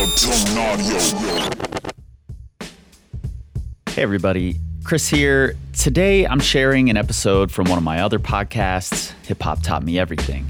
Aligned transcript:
Hey, 0.00 0.06
everybody. 3.98 4.56
Kris 4.82 5.08
here. 5.08 5.56
Today, 5.74 6.26
I'm 6.26 6.40
sharing 6.40 6.88
an 6.88 6.96
episode 6.96 7.52
from 7.52 7.68
one 7.68 7.76
of 7.76 7.84
my 7.84 8.00
other 8.00 8.18
podcasts, 8.18 9.12
Hip 9.26 9.42
Hop 9.42 9.62
Taught 9.62 9.82
Me 9.82 9.98
Everything. 9.98 10.46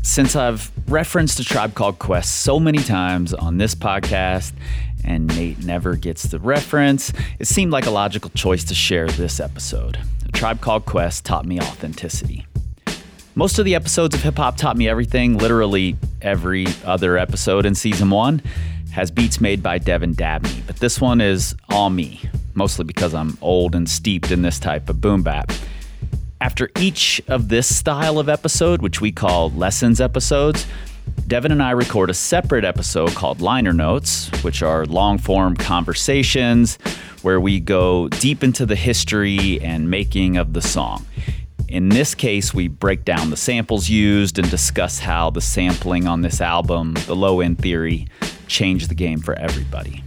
Since 0.00 0.34
I've 0.34 0.72
referenced 0.88 1.38
a 1.40 1.44
tribe 1.44 1.74
called 1.74 1.98
Quest 1.98 2.40
so 2.40 2.58
many 2.58 2.78
times 2.78 3.34
on 3.34 3.58
this 3.58 3.74
podcast, 3.74 4.54
and 5.04 5.26
Nate 5.36 5.62
never 5.62 5.94
gets 5.94 6.22
the 6.22 6.38
reference, 6.38 7.12
it 7.38 7.48
seemed 7.48 7.72
like 7.72 7.84
a 7.84 7.90
logical 7.90 8.30
choice 8.30 8.64
to 8.64 8.74
share 8.74 9.08
this 9.08 9.40
episode. 9.40 9.98
A 10.26 10.32
tribe 10.32 10.62
called 10.62 10.86
Quest 10.86 11.26
taught 11.26 11.44
me 11.44 11.60
authenticity. 11.60 12.46
Most 13.40 13.58
of 13.58 13.64
the 13.64 13.74
episodes 13.74 14.14
of 14.14 14.22
Hip 14.22 14.36
Hop 14.36 14.58
Taught 14.58 14.76
Me 14.76 14.86
Everything, 14.86 15.38
literally 15.38 15.96
every 16.20 16.66
other 16.84 17.16
episode 17.16 17.64
in 17.64 17.74
season 17.74 18.10
one, 18.10 18.42
has 18.92 19.10
beats 19.10 19.40
made 19.40 19.62
by 19.62 19.78
Devin 19.78 20.12
Dabney, 20.12 20.62
but 20.66 20.76
this 20.76 21.00
one 21.00 21.22
is 21.22 21.54
all 21.70 21.88
me, 21.88 22.20
mostly 22.52 22.84
because 22.84 23.14
I'm 23.14 23.38
old 23.40 23.74
and 23.74 23.88
steeped 23.88 24.30
in 24.30 24.42
this 24.42 24.58
type 24.58 24.90
of 24.90 25.00
boom 25.00 25.22
bap. 25.22 25.52
After 26.42 26.68
each 26.78 27.22
of 27.28 27.48
this 27.48 27.74
style 27.74 28.18
of 28.18 28.28
episode, 28.28 28.82
which 28.82 29.00
we 29.00 29.10
call 29.10 29.50
lessons 29.52 30.02
episodes, 30.02 30.66
Devin 31.26 31.50
and 31.50 31.62
I 31.62 31.70
record 31.70 32.10
a 32.10 32.14
separate 32.14 32.66
episode 32.66 33.14
called 33.14 33.40
Liner 33.40 33.72
Notes, 33.72 34.28
which 34.42 34.62
are 34.62 34.84
long 34.84 35.16
form 35.16 35.56
conversations 35.56 36.76
where 37.22 37.40
we 37.40 37.58
go 37.58 38.08
deep 38.08 38.44
into 38.44 38.66
the 38.66 38.76
history 38.76 39.58
and 39.62 39.88
making 39.88 40.36
of 40.36 40.52
the 40.52 40.60
song. 40.60 41.06
In 41.70 41.88
this 41.88 42.16
case, 42.16 42.52
we 42.52 42.66
break 42.66 43.04
down 43.04 43.30
the 43.30 43.36
samples 43.36 43.88
used 43.88 44.40
and 44.40 44.50
discuss 44.50 44.98
how 44.98 45.30
the 45.30 45.40
sampling 45.40 46.08
on 46.08 46.20
this 46.20 46.40
album, 46.40 46.94
the 47.06 47.14
low 47.14 47.40
end 47.40 47.58
theory, 47.58 48.08
changed 48.48 48.90
the 48.90 48.94
game 48.96 49.20
for 49.20 49.34
everybody. 49.34 50.02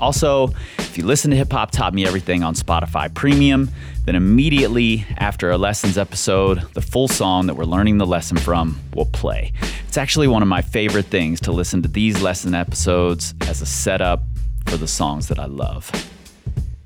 Also, 0.00 0.48
if 0.78 0.96
you 0.96 1.04
listen 1.04 1.30
to 1.32 1.36
Hip 1.36 1.52
Hop 1.52 1.70
Taught 1.70 1.92
Me 1.92 2.06
Everything 2.06 2.42
on 2.42 2.54
Spotify 2.54 3.12
Premium, 3.12 3.68
then 4.06 4.14
immediately 4.14 5.04
after 5.18 5.50
a 5.50 5.58
lessons 5.58 5.98
episode, 5.98 6.62
the 6.72 6.80
full 6.80 7.08
song 7.08 7.46
that 7.46 7.54
we're 7.54 7.64
learning 7.64 7.98
the 7.98 8.06
lesson 8.06 8.38
from 8.38 8.80
will 8.94 9.04
play. 9.04 9.52
It's 9.86 9.98
actually 9.98 10.28
one 10.28 10.40
of 10.40 10.48
my 10.48 10.62
favorite 10.62 11.06
things 11.06 11.42
to 11.42 11.52
listen 11.52 11.82
to 11.82 11.88
these 11.88 12.22
lesson 12.22 12.54
episodes 12.54 13.34
as 13.42 13.60
a 13.60 13.66
setup 13.66 14.22
for 14.66 14.78
the 14.78 14.88
songs 14.88 15.28
that 15.28 15.38
I 15.38 15.44
love. 15.44 15.90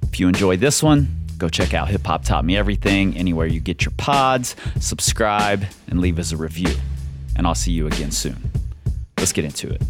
If 0.03 0.19
you 0.19 0.27
enjoy 0.27 0.57
this 0.57 0.83
one, 0.83 1.22
Go 1.43 1.49
check 1.49 1.75
out 1.75 1.89
Hip 1.89 2.07
Hop 2.07 2.23
Taught 2.23 2.45
Me 2.45 2.57
Everything 2.57 3.17
anywhere 3.17 3.49
you 3.49 3.59
get 3.59 3.85
your 3.85 3.91
pods, 3.97 4.55
subscribe, 4.79 5.65
and 5.89 6.01
leave 6.01 6.21
us 6.21 6.31
a 6.31 6.37
review. 6.37 6.73
And 7.35 7.49
I'll 7.49 7.57
see 7.57 7.73
you 7.73 7.89
again 7.89 8.13
soon. 8.13 8.49
Let's 9.19 9.33
get 9.33 9.45
into 9.45 9.69
it. 9.69 9.83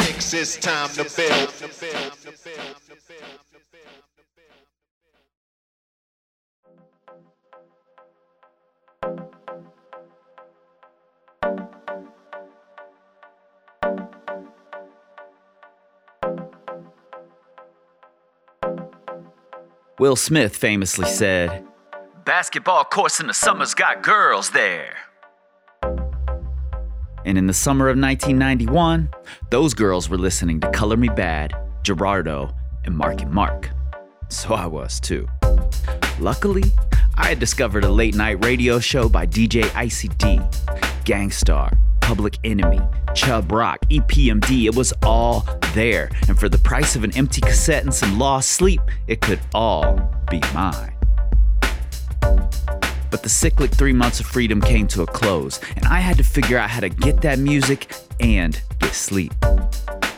It's 0.00 0.56
time 0.56 0.88
to 0.94 1.04
build. 1.04 1.54
Will 19.98 20.14
Smith 20.14 20.54
famously 20.54 21.06
said, 21.06 21.66
Basketball 22.24 22.84
courts 22.84 23.18
in 23.18 23.26
the 23.26 23.34
summer's 23.34 23.74
got 23.74 24.00
girls 24.00 24.50
there. 24.50 24.94
And 27.24 27.36
in 27.36 27.48
the 27.48 27.52
summer 27.52 27.88
of 27.88 27.98
1991, 27.98 29.10
those 29.50 29.74
girls 29.74 30.08
were 30.08 30.16
listening 30.16 30.60
to 30.60 30.70
Color 30.70 30.98
Me 30.98 31.08
Badd, 31.08 31.50
Gerardo, 31.82 32.54
and 32.84 32.96
Mark 32.96 33.22
and 33.22 33.32
Mark. 33.32 33.70
So 34.28 34.54
I 34.54 34.66
was 34.66 35.00
too. 35.00 35.26
Luckily, 36.20 36.64
I 37.16 37.26
had 37.26 37.40
discovered 37.40 37.82
a 37.82 37.90
late 37.90 38.14
night 38.14 38.44
radio 38.44 38.78
show 38.78 39.08
by 39.08 39.26
DJ 39.26 39.62
ICD, 39.62 41.04
Gang 41.04 41.32
Starr, 41.32 41.76
Public 42.00 42.38
Enemy, 42.44 42.80
Chubb 43.16 43.50
Rock, 43.50 43.80
EPMD, 43.90 44.66
it 44.66 44.76
was 44.76 44.92
all 45.02 45.40
there. 45.74 46.10
And 46.28 46.38
for 46.38 46.48
the 46.48 46.58
price 46.58 46.96
of 46.96 47.04
an 47.04 47.16
empty 47.16 47.40
cassette 47.40 47.84
and 47.84 47.94
some 47.94 48.18
lost 48.18 48.50
sleep, 48.50 48.80
it 49.06 49.20
could 49.20 49.40
all 49.54 50.12
be 50.30 50.40
mine. 50.54 50.94
But 53.10 53.22
the 53.22 53.28
cyclic 53.28 53.70
three 53.70 53.92
months 53.92 54.20
of 54.20 54.26
freedom 54.26 54.60
came 54.60 54.86
to 54.88 55.02
a 55.02 55.06
close, 55.06 55.60
and 55.76 55.86
I 55.86 56.00
had 56.00 56.18
to 56.18 56.24
figure 56.24 56.58
out 56.58 56.70
how 56.70 56.80
to 56.80 56.88
get 56.88 57.22
that 57.22 57.38
music 57.38 57.92
and 58.20 58.60
get 58.80 58.94
sleep. 58.94 59.32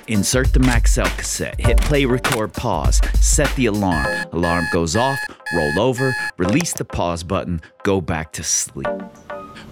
Insert 0.08 0.52
the 0.52 0.58
Maxell 0.58 1.06
cassette, 1.16 1.60
hit 1.60 1.76
play, 1.78 2.04
record, 2.04 2.52
pause, 2.52 3.00
set 3.20 3.54
the 3.54 3.66
alarm. 3.66 4.26
Alarm 4.32 4.66
goes 4.72 4.96
off, 4.96 5.20
roll 5.54 5.78
over, 5.78 6.12
release 6.36 6.72
the 6.72 6.84
pause 6.84 7.22
button, 7.22 7.60
go 7.84 8.00
back 8.00 8.32
to 8.32 8.42
sleep. 8.42 8.88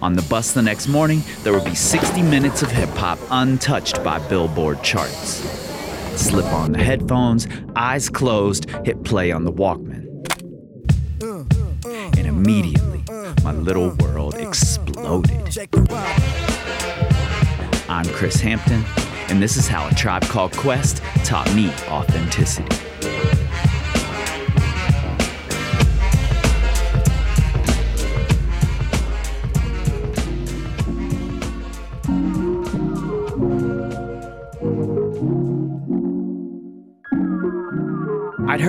On 0.01 0.13
the 0.13 0.21
bus 0.23 0.53
the 0.53 0.61
next 0.61 0.87
morning, 0.87 1.23
there 1.43 1.51
would 1.51 1.65
be 1.65 1.75
60 1.75 2.21
minutes 2.21 2.61
of 2.61 2.71
hip 2.71 2.89
hop 2.91 3.19
untouched 3.31 4.01
by 4.01 4.17
Billboard 4.29 4.81
charts. 4.81 5.68
Slip 6.19 6.45
on 6.47 6.73
the 6.73 6.83
headphones, 6.83 7.47
eyes 7.77 8.09
closed, 8.09 8.69
hit 8.83 9.03
play 9.05 9.31
on 9.31 9.45
the 9.45 9.53
Walkman. 9.53 10.05
And 12.17 12.27
immediately, 12.27 13.05
my 13.41 13.53
little 13.53 13.91
world 14.01 14.35
exploded. 14.35 15.57
I'm 17.87 18.05
Kris 18.09 18.41
Hampton, 18.41 18.83
and 19.29 19.41
this 19.41 19.55
is 19.55 19.69
how 19.69 19.87
a 19.87 19.95
tribe 19.95 20.23
called 20.23 20.51
Quest 20.51 21.01
taught 21.23 21.51
me 21.55 21.69
authenticity. 21.87 22.88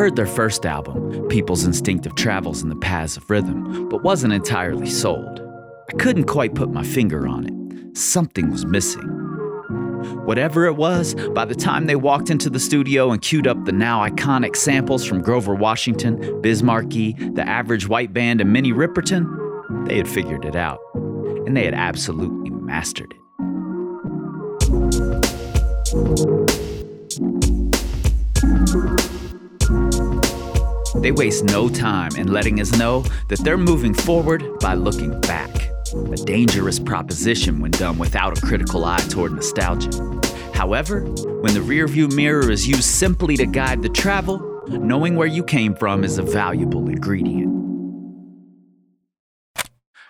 Heard 0.01 0.17
their 0.17 0.25
first 0.25 0.65
album, 0.65 1.29
People's 1.29 1.65
Instinctive 1.65 2.15
Travels 2.15 2.63
in 2.63 2.71
the 2.71 2.77
Paths 2.77 3.19
of 3.19 3.29
Rhythm, 3.29 3.87
but 3.91 4.03
wasn't 4.03 4.33
entirely 4.33 4.89
sold. 4.89 5.43
I 5.91 5.97
couldn't 5.99 6.25
quite 6.25 6.55
put 6.55 6.71
my 6.71 6.83
finger 6.83 7.29
on 7.29 7.45
it. 7.45 7.99
Something 7.99 8.51
was 8.51 8.65
missing. 8.65 9.03
Whatever 10.25 10.65
it 10.65 10.77
was, 10.77 11.15
by 11.35 11.45
the 11.45 11.55
time 11.55 11.85
they 11.85 11.97
walked 11.97 12.31
into 12.31 12.49
the 12.49 12.59
studio 12.59 13.11
and 13.11 13.21
queued 13.21 13.47
up 13.47 13.63
the 13.67 13.73
now 13.73 14.01
iconic 14.01 14.57
samples 14.57 15.05
from 15.05 15.21
Grover 15.21 15.55
Washington, 15.55 16.41
Biz 16.41 16.63
Markie, 16.63 17.13
The 17.13 17.47
Average 17.47 17.87
White 17.87 18.15
Band, 18.15 18.41
and 18.41 18.51
Minnie 18.51 18.73
Riperton, 18.73 19.87
they 19.87 19.99
had 19.99 20.09
figured 20.09 20.47
it 20.47 20.57
out. 20.57 20.81
And 20.95 21.55
they 21.55 21.67
had 21.67 21.75
absolutely 21.75 22.49
mastered 22.49 23.13
it. 23.13 23.21
They 31.01 31.13
waste 31.13 31.45
no 31.45 31.71
time 31.71 32.15
in 32.17 32.31
letting 32.31 32.61
us 32.61 32.77
know 32.77 33.05
that 33.29 33.39
they're 33.39 33.57
moving 33.57 33.95
forward 33.95 34.59
by 34.61 34.75
looking 34.75 35.19
back. 35.23 35.51
A 35.95 36.17
dangerous 36.27 36.79
proposition 36.79 37.61
when 37.61 37.71
done 37.71 37.97
without 37.97 38.37
a 38.37 38.41
critical 38.43 38.85
eye 38.85 39.05
toward 39.09 39.33
nostalgia. 39.33 39.91
However, 40.53 41.01
when 41.41 41.55
the 41.55 41.61
rearview 41.61 42.13
mirror 42.13 42.51
is 42.51 42.69
used 42.69 42.85
simply 42.85 43.39
to 43.39 43.47
guide 43.47 43.81
the 43.81 43.89
travel, 43.89 44.63
knowing 44.69 45.17
where 45.17 45.27
you 45.27 45.43
came 45.43 45.75
from 45.75 46.05
is 46.05 46.19
a 46.19 46.23
valuable 46.23 46.87
ingredient. 46.87 47.57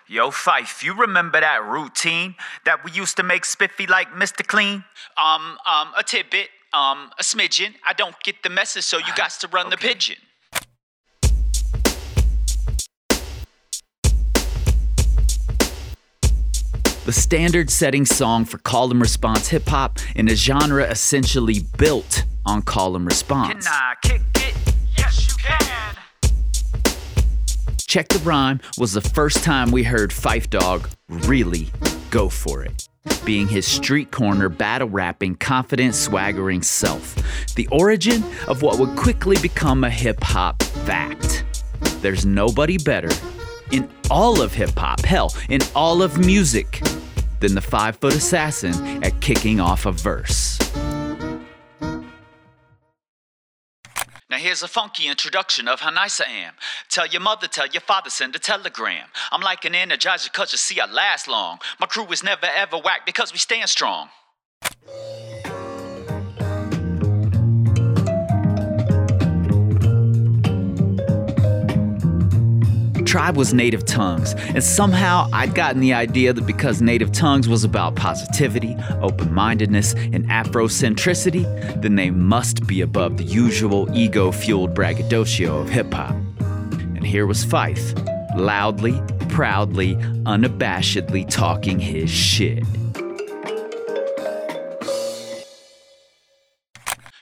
Yo, 0.09 0.29
Phife, 0.29 0.83
you 0.83 0.93
remember 0.93 1.39
that 1.39 1.63
routine 1.63 2.35
that 2.65 2.83
we 2.83 2.91
used 2.91 3.15
to 3.15 3.23
make 3.23 3.45
spiffy 3.45 3.87
like 3.87 4.09
Mr. 4.09 4.45
Clean? 4.45 4.83
Um, 5.17 5.57
um, 5.65 5.93
a 5.97 6.03
tidbit, 6.03 6.49
um, 6.73 7.11
a 7.17 7.23
smidgen. 7.23 7.75
I 7.87 7.93
don't 7.93 8.19
get 8.21 8.43
the 8.43 8.49
message, 8.49 8.83
so 8.83 8.97
you 8.97 9.15
got 9.15 9.31
to 9.39 9.47
run 9.47 9.67
okay. 9.67 9.75
the 9.77 9.77
pigeon. 9.77 10.17
The 17.11 17.19
standard 17.19 17.69
setting 17.69 18.05
song 18.05 18.45
for 18.45 18.57
call 18.59 18.89
and 18.89 19.01
response 19.01 19.49
hip 19.49 19.67
hop 19.67 19.99
in 20.15 20.29
a 20.29 20.33
genre 20.33 20.85
essentially 20.85 21.59
built 21.77 22.23
on 22.45 22.61
call 22.61 22.95
and 22.95 23.05
response. 23.05 23.67
Can 23.67 23.73
I 23.73 23.95
kick 24.01 24.21
it? 24.35 24.73
Yes, 24.97 25.27
you 25.27 25.35
can. 25.35 25.97
Check 27.79 28.07
the 28.07 28.19
Rhyme 28.19 28.61
was 28.77 28.93
the 28.93 29.01
first 29.01 29.43
time 29.43 29.71
we 29.71 29.83
heard 29.83 30.11
Phife 30.11 30.49
Dawg 30.49 30.89
really 31.09 31.69
go 32.11 32.29
for 32.29 32.63
it, 32.63 32.87
being 33.25 33.49
his 33.49 33.67
street 33.67 34.11
corner, 34.11 34.47
battle 34.47 34.87
rapping, 34.87 35.35
confident, 35.35 35.95
swaggering 35.95 36.61
self. 36.61 37.17
The 37.55 37.67
origin 37.73 38.23
of 38.47 38.61
what 38.61 38.79
would 38.79 38.95
quickly 38.95 39.35
become 39.41 39.83
a 39.83 39.89
hip 39.89 40.23
hop 40.23 40.63
fact. 40.63 41.43
There's 42.01 42.25
nobody 42.25 42.77
better 42.77 43.09
in 43.71 43.89
all 44.09 44.41
of 44.41 44.53
hip 44.53 44.77
hop, 44.77 45.01
hell, 45.01 45.33
in 45.49 45.61
all 45.75 46.01
of 46.01 46.17
music, 46.17 46.81
than 47.39 47.55
the 47.55 47.61
five 47.61 47.97
foot 47.97 48.15
assassin 48.15 49.03
at 49.03 49.19
kicking 49.21 49.59
off 49.59 49.85
a 49.85 49.91
verse. 49.91 50.59
Now 54.29 54.37
here's 54.37 54.63
a 54.63 54.67
funky 54.69 55.07
introduction 55.07 55.67
of 55.67 55.81
how 55.81 55.89
nice 55.89 56.21
I 56.21 56.29
am. 56.29 56.53
Tell 56.89 57.05
your 57.05 57.19
mother, 57.19 57.47
tell 57.47 57.67
your 57.67 57.81
father, 57.81 58.09
send 58.09 58.33
a 58.33 58.39
telegram. 58.39 59.07
I'm 59.29 59.41
like 59.41 59.65
an 59.65 59.73
energizer 59.73 60.31
cause 60.31 60.53
you 60.53 60.57
see 60.57 60.79
I 60.79 60.85
last 60.85 61.27
long. 61.27 61.59
My 61.81 61.85
crew 61.85 62.07
is 62.11 62.23
never 62.23 62.45
ever 62.45 62.77
whack 62.77 63.05
because 63.05 63.33
we 63.33 63.39
stand 63.39 63.69
strong. 63.69 64.07
Tribe 73.11 73.35
was 73.35 73.53
native 73.53 73.83
tongues, 73.83 74.35
and 74.35 74.63
somehow 74.63 75.27
I'd 75.33 75.53
gotten 75.53 75.81
the 75.81 75.93
idea 75.93 76.31
that 76.31 76.45
because 76.45 76.81
native 76.81 77.11
tongues 77.11 77.49
was 77.49 77.65
about 77.65 77.97
positivity, 77.97 78.77
open 79.01 79.33
mindedness, 79.33 79.91
and 79.95 80.25
Afrocentricity, 80.29 81.43
then 81.81 81.95
they 81.95 82.09
must 82.09 82.65
be 82.67 82.79
above 82.79 83.17
the 83.17 83.25
usual 83.25 83.89
ego 83.93 84.31
fueled 84.31 84.73
braggadocio 84.73 85.57
of 85.57 85.69
hip 85.69 85.93
hop. 85.93 86.11
And 86.95 87.05
here 87.05 87.27
was 87.27 87.43
Phife, 87.43 87.93
loudly, 88.37 88.97
proudly, 89.27 89.95
unabashedly 90.23 91.29
talking 91.29 91.81
his 91.81 92.09
shit. 92.09 92.63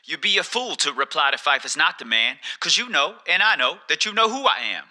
You'd 0.06 0.22
be 0.22 0.38
a 0.38 0.44
fool 0.44 0.76
to 0.76 0.94
reply 0.94 1.32
to 1.32 1.38
Phife 1.38 1.66
is 1.66 1.76
not 1.76 1.98
the 1.98 2.06
man, 2.06 2.36
cause 2.60 2.78
you 2.78 2.90
know, 2.90 3.16
and 3.28 3.42
I 3.42 3.56
know, 3.56 3.80
that 3.88 4.06
you 4.06 4.14
know 4.14 4.30
who 4.30 4.46
I 4.46 4.60
am. 4.76 4.84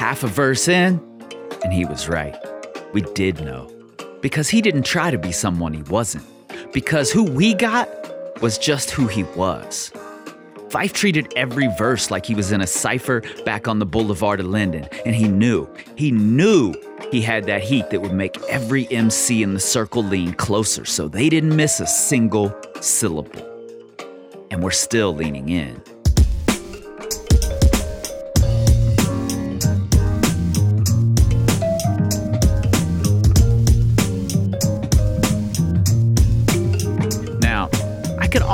Half 0.00 0.24
a 0.24 0.28
verse 0.28 0.66
in, 0.66 0.98
and 1.62 1.74
he 1.74 1.84
was 1.84 2.08
right. 2.08 2.34
We 2.94 3.02
did 3.02 3.44
know. 3.44 3.70
Because 4.22 4.48
he 4.48 4.62
didn't 4.62 4.84
try 4.84 5.10
to 5.10 5.18
be 5.18 5.30
someone 5.30 5.74
he 5.74 5.82
wasn't. 5.82 6.24
Because 6.72 7.12
who 7.12 7.24
we 7.24 7.52
got 7.52 7.86
was 8.40 8.56
just 8.56 8.90
who 8.90 9.08
he 9.08 9.24
was. 9.24 9.92
Phife 10.70 10.94
treated 10.94 11.30
every 11.36 11.68
verse 11.76 12.10
like 12.10 12.24
he 12.24 12.34
was 12.34 12.50
in 12.50 12.62
a 12.62 12.66
cipher 12.66 13.22
back 13.44 13.68
on 13.68 13.78
the 13.78 13.84
boulevard 13.84 14.40
of 14.40 14.46
Linden, 14.46 14.88
and 15.04 15.14
he 15.14 15.28
knew, 15.28 15.68
he 15.96 16.10
knew 16.10 16.72
he 17.12 17.20
had 17.20 17.44
that 17.44 17.60
heat 17.60 17.90
that 17.90 18.00
would 18.00 18.14
make 18.14 18.42
every 18.44 18.90
MC 18.90 19.42
in 19.42 19.52
the 19.52 19.60
circle 19.60 20.02
lean 20.02 20.32
closer 20.32 20.86
so 20.86 21.08
they 21.08 21.28
didn't 21.28 21.54
miss 21.54 21.78
a 21.78 21.86
single 21.86 22.58
syllable. 22.80 23.46
And 24.50 24.62
we're 24.62 24.70
still 24.70 25.14
leaning 25.14 25.50
in. 25.50 25.82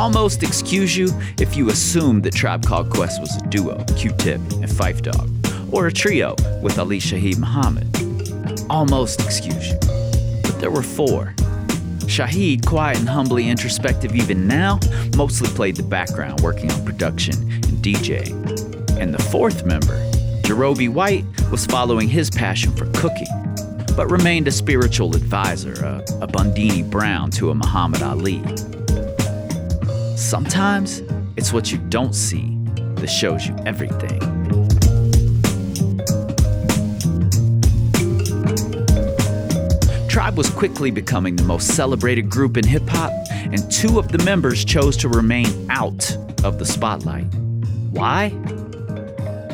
Almost 0.07 0.45
excuse 0.45 0.97
you 0.97 1.09
if 1.41 1.57
you 1.57 1.69
assumed 1.69 2.23
that 2.23 2.33
Tribe 2.33 2.65
Called 2.65 2.91
Quest 2.91 3.21
was 3.21 3.35
a 3.35 3.45
duo, 3.49 3.83
Q-Tip 3.97 4.37
and 4.37 4.71
Phife 4.71 5.03
Dawg, 5.03 5.75
or 5.75 5.89
a 5.89 5.93
trio 5.93 6.37
with 6.63 6.79
Ali 6.79 7.01
Shaheed 7.01 7.39
Muhammad. 7.39 7.89
Almost 8.71 9.21
excuse 9.23 9.71
you. 9.71 9.79
But 10.45 10.61
there 10.61 10.71
were 10.71 10.85
four. 10.85 11.35
Shaheed, 12.07 12.65
quiet 12.65 13.01
and 13.01 13.09
humbly 13.09 13.49
introspective 13.49 14.15
even 14.15 14.47
now, 14.47 14.79
mostly 15.17 15.49
played 15.49 15.75
the 15.75 15.83
background 15.83 16.41
working 16.41 16.71
on 16.71 16.85
production 16.85 17.35
and 17.51 17.83
DJing. 17.83 19.01
And 19.01 19.13
the 19.13 19.23
fourth 19.25 19.67
member, 19.67 19.99
Jarobi 20.43 20.89
White, 20.89 21.25
was 21.51 21.67
following 21.67 22.09
his 22.09 22.31
passion 22.31 22.71
for 22.77 22.87
cooking, 22.93 23.27
but 23.97 24.09
remained 24.09 24.47
a 24.47 24.53
spiritual 24.53 25.17
advisor, 25.17 25.73
a, 25.85 25.99
a 26.23 26.29
Bundini 26.29 26.89
Brown 26.89 27.33
to 27.33 27.51
a 27.51 27.57
Muhammad 27.57 28.03
Ali. 28.03 28.41
Sometimes 30.17 31.03
it's 31.37 31.53
what 31.53 31.71
you 31.71 31.77
don't 31.77 32.15
see 32.15 32.57
that 32.95 33.09
shows 33.09 33.47
you 33.47 33.55
everything. 33.67 34.19
Tribe 40.09 40.39
was 40.39 40.49
quickly 40.49 40.91
becoming 40.91 41.37
the 41.37 41.45
most 41.45 41.77
celebrated 41.77 42.31
group 42.31 42.57
in 42.57 42.67
hip 42.67 42.89
hop, 42.89 43.13
and 43.31 43.71
two 43.71 43.99
of 43.99 44.09
the 44.09 44.19
members 44.25 44.65
chose 44.65 44.97
to 44.97 45.11
remain 45.11 45.71
out 45.71 46.11
of 46.43 46.59
the 46.59 46.65
spotlight. 46.65 47.27
Why? 47.91 48.31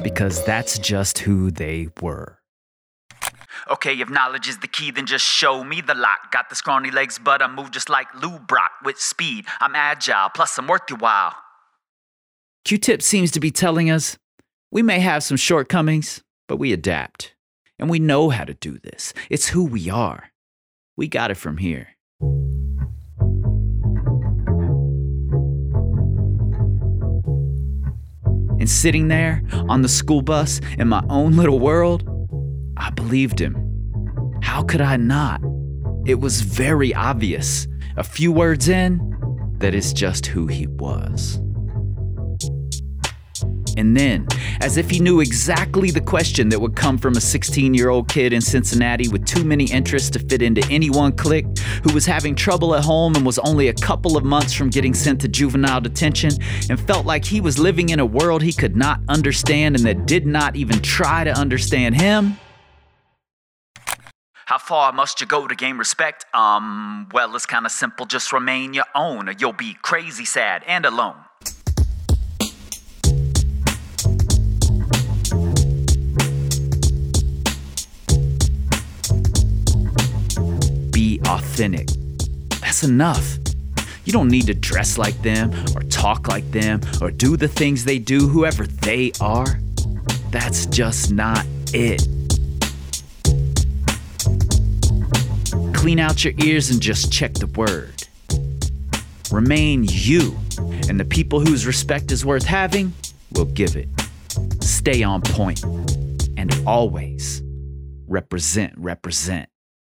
Because 0.04 0.44
that's 0.44 0.78
just 0.78 1.18
who 1.18 1.50
they 1.50 1.88
were. 2.00 2.38
Okay, 3.72 3.98
if 3.98 4.10
knowledge 4.10 4.48
is 4.48 4.58
the 4.58 4.68
key, 4.68 4.90
then 4.90 5.06
just 5.06 5.24
show 5.24 5.64
me 5.64 5.80
the 5.80 5.94
lock. 5.94 6.30
Got 6.30 6.50
the 6.50 6.54
scrawny 6.54 6.90
legs, 6.90 7.18
but 7.18 7.40
I 7.40 7.46
move 7.46 7.70
just 7.70 7.88
like 7.88 8.06
Lou 8.22 8.38
Brock 8.38 8.72
with 8.84 9.00
speed. 9.00 9.46
I'm 9.62 9.74
agile, 9.74 10.28
plus 10.28 10.58
I'm 10.58 10.66
worth 10.66 10.82
your 10.90 10.98
while. 10.98 11.32
Q 12.66 12.76
Tip 12.76 13.00
seems 13.00 13.30
to 13.30 13.40
be 13.40 13.50
telling 13.50 13.90
us 13.90 14.18
we 14.70 14.82
may 14.82 15.00
have 15.00 15.22
some 15.22 15.38
shortcomings, 15.38 16.22
but 16.48 16.58
we 16.58 16.74
adapt. 16.74 17.34
And 17.78 17.88
we 17.88 17.98
know 17.98 18.28
how 18.28 18.44
to 18.44 18.52
do 18.52 18.78
this. 18.78 19.14
It's 19.30 19.48
who 19.48 19.64
we 19.64 19.88
are. 19.88 20.32
We 20.98 21.08
got 21.08 21.30
it 21.30 21.38
from 21.38 21.56
here. 21.56 21.88
And 28.60 28.68
sitting 28.68 29.08
there 29.08 29.42
on 29.50 29.80
the 29.80 29.88
school 29.88 30.20
bus 30.20 30.60
in 30.78 30.88
my 30.88 31.02
own 31.08 31.36
little 31.36 31.58
world, 31.58 32.06
I 32.76 32.90
believed 32.90 33.40
him. 33.40 33.61
How 34.52 34.62
could 34.62 34.82
I 34.82 34.98
not? 34.98 35.40
It 36.04 36.20
was 36.20 36.42
very 36.42 36.94
obvious, 36.94 37.66
a 37.96 38.04
few 38.04 38.30
words 38.30 38.68
in, 38.68 39.00
that 39.60 39.74
is 39.74 39.94
just 39.94 40.26
who 40.26 40.46
he 40.46 40.66
was. 40.66 41.36
And 43.78 43.96
then, 43.96 44.28
as 44.60 44.76
if 44.76 44.90
he 44.90 45.00
knew 45.00 45.20
exactly 45.20 45.90
the 45.90 46.02
question 46.02 46.50
that 46.50 46.60
would 46.60 46.76
come 46.76 46.98
from 46.98 47.16
a 47.16 47.20
16 47.20 47.72
year 47.72 47.88
old 47.88 48.10
kid 48.10 48.34
in 48.34 48.42
Cincinnati 48.42 49.08
with 49.08 49.24
too 49.24 49.42
many 49.42 49.64
interests 49.72 50.10
to 50.10 50.18
fit 50.18 50.42
into 50.42 50.62
any 50.70 50.90
one 50.90 51.12
clique, 51.12 51.46
who 51.82 51.94
was 51.94 52.04
having 52.04 52.34
trouble 52.34 52.74
at 52.74 52.84
home 52.84 53.16
and 53.16 53.24
was 53.24 53.38
only 53.38 53.68
a 53.68 53.74
couple 53.74 54.18
of 54.18 54.24
months 54.24 54.52
from 54.52 54.68
getting 54.68 54.92
sent 54.92 55.18
to 55.22 55.28
juvenile 55.28 55.80
detention, 55.80 56.30
and 56.68 56.78
felt 56.78 57.06
like 57.06 57.24
he 57.24 57.40
was 57.40 57.58
living 57.58 57.88
in 57.88 58.00
a 58.00 58.04
world 58.04 58.42
he 58.42 58.52
could 58.52 58.76
not 58.76 59.00
understand 59.08 59.76
and 59.76 59.86
that 59.86 60.04
did 60.04 60.26
not 60.26 60.56
even 60.56 60.78
try 60.82 61.24
to 61.24 61.30
understand 61.30 61.98
him, 61.98 62.36
how 64.52 64.58
far 64.58 64.92
must 64.92 65.18
you 65.18 65.26
go 65.26 65.48
to 65.48 65.54
gain 65.54 65.78
respect? 65.78 66.26
Um, 66.34 67.08
well, 67.10 67.34
it's 67.34 67.46
kinda 67.46 67.70
simple, 67.70 68.04
just 68.04 68.34
remain 68.34 68.74
your 68.74 68.84
own, 68.94 69.26
or 69.30 69.32
you'll 69.32 69.54
be 69.54 69.72
crazy 69.80 70.26
sad 70.26 70.62
and 70.66 70.84
alone. 70.84 71.16
Be 80.90 81.18
authentic. 81.24 81.88
That's 82.60 82.82
enough. 82.84 83.38
You 84.04 84.12
don't 84.12 84.28
need 84.28 84.48
to 84.48 84.54
dress 84.54 84.98
like 84.98 85.16
them, 85.22 85.50
or 85.74 85.82
talk 85.84 86.28
like 86.28 86.50
them, 86.50 86.82
or 87.00 87.10
do 87.10 87.38
the 87.38 87.48
things 87.48 87.86
they 87.86 87.98
do, 87.98 88.28
whoever 88.28 88.66
they 88.66 89.12
are. 89.18 89.58
That's 90.30 90.66
just 90.66 91.10
not 91.10 91.46
it. 91.72 92.06
Clean 95.82 95.98
out 95.98 96.22
your 96.22 96.32
ears 96.44 96.70
and 96.70 96.80
just 96.80 97.12
check 97.12 97.34
the 97.34 97.48
word. 97.48 98.04
Remain 99.32 99.82
you, 99.82 100.38
and 100.88 101.00
the 101.00 101.04
people 101.04 101.40
whose 101.40 101.66
respect 101.66 102.12
is 102.12 102.24
worth 102.24 102.44
having 102.44 102.92
will 103.32 103.46
give 103.46 103.74
it. 103.74 103.88
Stay 104.62 105.02
on 105.02 105.22
point, 105.22 105.64
and 106.36 106.56
always 106.68 107.42
represent, 108.06 108.72
represent. 108.76 109.48